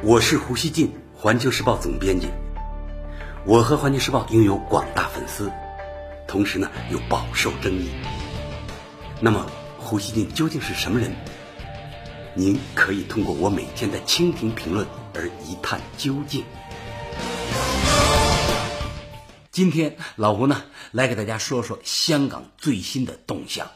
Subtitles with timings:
[0.00, 2.28] 我是胡锡进，环球时报总编辑。
[3.44, 5.50] 我和环球时报拥有广大粉丝，
[6.28, 7.90] 同时呢又饱受争议。
[9.20, 9.44] 那么，
[9.76, 11.12] 胡锡进究竟是什么人？
[12.34, 16.44] 您可以通过我每天的蜻蜓评论而一探究竟。
[19.50, 20.62] 今天老胡呢
[20.92, 23.66] 来给大家说说香港最新的动向。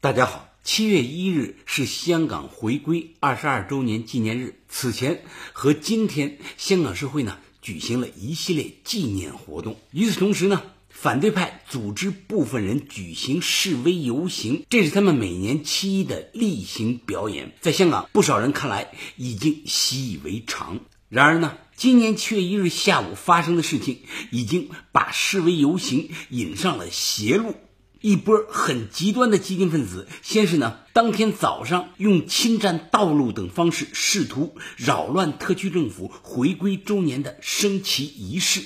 [0.00, 0.48] 大家好。
[0.64, 4.58] 七月一日是香港回归二十二周年纪念日。
[4.66, 5.22] 此前
[5.52, 9.78] 和今天，香港社会呢举行了一系列纪念活动。
[9.90, 17.52] 与此同时呢，反对派组织部分人举行示威游行，这是他们每年七一的例行表演。
[17.60, 20.80] 在香港，不少人看来已经习以为常。
[21.10, 23.98] 然而呢，今年七月一日下午发生的事情，
[24.30, 27.54] 已经把示威游行引上了邪路。
[28.04, 38.60] 一波很极端的激进分子，先是呢，当天早上用侵占道路等方式，试图扰乱特区政府回归周年的升旗仪式，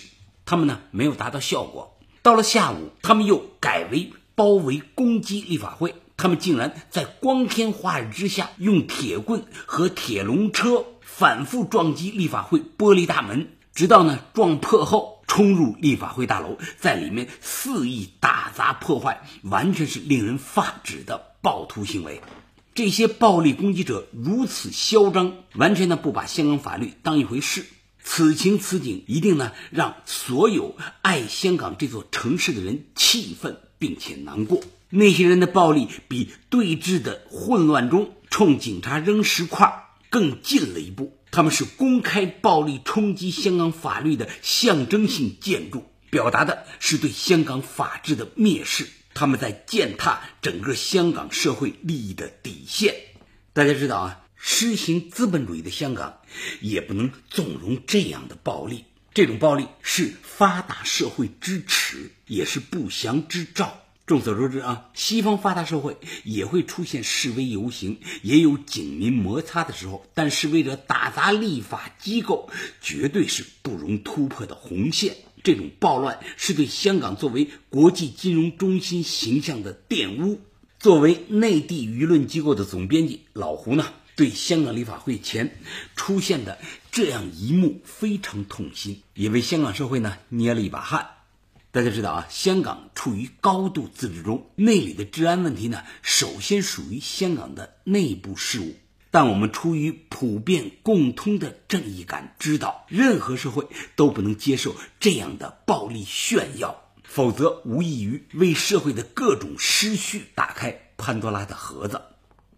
[0.44, 1.96] 他们呢没有达到效果。
[2.20, 15.17] 到了下午，他们又改为包围攻击立法会，他们竟然在光天化日之下，用铁棍和铁笼车反复撞击立法会玻璃大门，直到呢撞破后。
[15.28, 22.20] 冲入立法会大楼，在里面肆意打砸破坏，完全是令人发指的暴徒行为。
[22.74, 27.66] 这些暴力攻击者如此嚣张，完全呢不把香港法律当一回事。
[28.02, 34.60] 此情此景，一定呢让所有爱香港这座城市的人气愤并且难过。
[34.88, 41.17] 那些人的暴力，比对峙的混乱中冲警察扔石块更近了一步。
[41.38, 48.88] 他们是公开暴力冲击香港法律的象征性建筑，表达的是对香港法治的蔑视。
[49.14, 52.96] 他们在践踏整个香港社会利益的底线。
[53.52, 56.18] 大家知道啊，实行资本主义的香港
[56.60, 58.86] 也不能纵容这样的暴力。
[59.14, 63.78] 这种暴力是发达社会之耻，也是不祥之兆。
[64.08, 72.48] 众所周知啊，西方发达社会也会出现示威游行，也有警民摩擦的时候，但示威者打砸立法机构，
[72.80, 75.14] 绝对是不容突破的红线。
[75.44, 80.40] 这种暴乱是对香港作为国际金融中心形象的玷污。
[80.78, 85.58] 作为内地舆论机构的总编辑，老胡呢，对香港立法会前
[85.96, 86.58] 出现的
[86.90, 91.17] 这样一幕非常痛心，也为香港社会呢捏了一把汗。
[91.70, 98.74] 大家知道啊，香港处于高度自治中，内里的治安问题呢，首先属于香港的内部事务。
[99.10, 112.00] 但我们出于普遍共通的正义感，知道任何社会都不能接受这样的暴力炫耀，否则无异于为社会的各种失序打开潘多拉的盒子。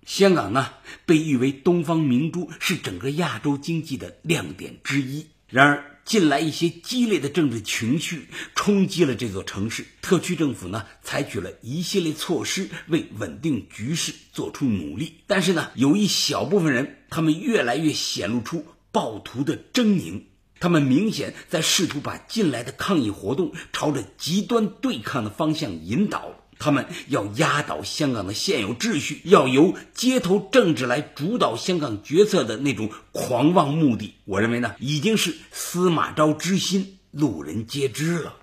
[0.06, 0.70] 香港呢，
[1.04, 5.26] 被誉为东方明珠，是整个亚洲经济的亮点之一。
[5.48, 20.22] 然而，近来一些激烈的政治情绪冲击了这座城市，特区政府呢采取了一系列措施为稳定局势做出努力，但是呢，有一小部分人，他们越来越显露出暴徒的狰狞，
[20.58, 26.34] 他们明显在试图把近来的抗议活动朝着极端对抗的方向引导。
[26.60, 38.36] 他们要压倒香港的现有秩序，要由街头政治来主导香港决策的那种狂妄目的，我认为呢，已经是司马昭之心，路人皆知了。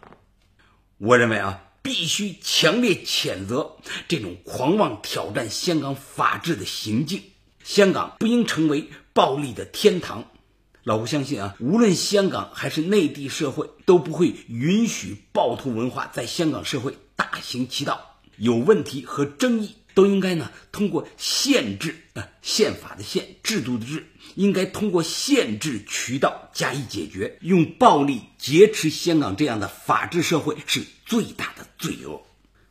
[0.98, 7.22] 我认为啊，必须强烈谴责这种狂妄挑战香港法治的行径。
[7.64, 10.26] 香港不应成为暴力的天堂。
[10.84, 16.98] 老胡相信啊，无论香港还是内地社会，都不会允许暴徒文化在香港社会
[17.38, 18.20] 大行其道。
[18.36, 27.38] 有问题和争议都应该呢通过限制啊宪法的宪制度的制，应该通过限制渠道加以解决。
[27.42, 32.24] 用暴力劫持香港这样的法治社会是最大的罪恶。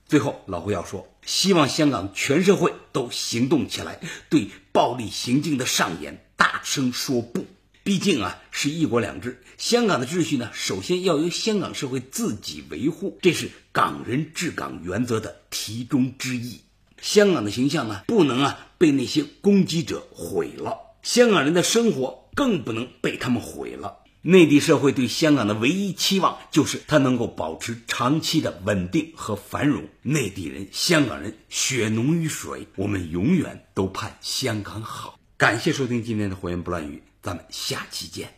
[0.08, 7.46] 最后，老胡要说，希望香港全社会都行动起来，对暴力行径的上演大声说不。
[7.86, 16.60] 毕竟啊，是一国两制，香港的秩序呢，首先要由香港社会自己维护，这是港人治港原则的题中之意。
[17.00, 23.98] 香港的形象呢，不能啊被那些攻击者毁了，香港人的生活更不能被他们毁了。
[24.20, 29.84] 内地社会对香港的唯一期望就是它能够保持长期的稳定和繁荣。
[30.02, 35.16] 内地人、香港人血浓于水，我们永远都盼香港好。
[35.36, 36.96] 感谢收听今天的《火焰不乱语》。
[37.26, 38.32] 咱们下期见。